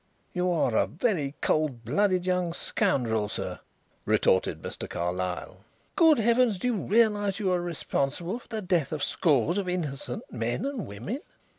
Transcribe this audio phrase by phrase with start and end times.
[0.33, 3.59] "You are a very cold blooded young scoundrel, sir!"
[4.03, 4.89] retorted Mr.
[4.89, 5.57] Carlyle.
[5.95, 6.57] "Good heavens!
[6.57, 10.65] do you realize that you are responsible for the death of scores of innocent men
[10.65, 11.19] and women?"